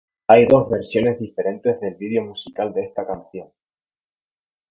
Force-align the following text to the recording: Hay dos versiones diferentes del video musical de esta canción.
Hay 0.25 0.47
dos 0.47 0.67
versiones 0.67 1.19
diferentes 1.19 1.79
del 1.79 1.93
video 1.93 2.23
musical 2.23 2.73
de 2.73 2.85
esta 2.85 3.05
canción. 3.05 3.49